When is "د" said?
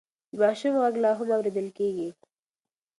0.31-0.33